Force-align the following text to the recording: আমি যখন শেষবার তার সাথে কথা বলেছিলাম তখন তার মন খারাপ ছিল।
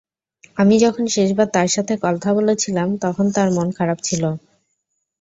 আমি 0.57 0.75
যখন 0.79 1.05
শেষবার 1.07 1.47
তার 1.53 1.67
সাথে 1.67 1.93
কথা 2.05 2.29
বলেছিলাম 2.33 2.87
তখন 3.03 3.25
তার 3.35 3.49
মন 3.51 3.67
খারাপ 3.77 3.99
ছিল। 4.03 4.23